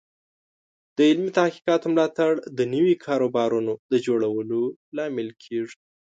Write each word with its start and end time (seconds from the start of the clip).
د 0.95 0.97
علمي 1.09 1.31
تحقیقاتو 1.39 1.85
ملاتړ 1.93 2.31
د 2.57 2.59
نوي 2.73 2.95
کاروبارونو 3.05 3.73
د 3.91 3.93
جوړولو 4.05 4.61
لامل 4.95 5.29
کیږي. 5.43 5.77